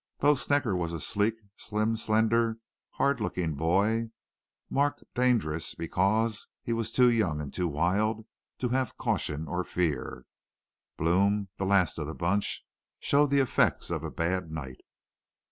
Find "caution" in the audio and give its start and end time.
8.97-9.47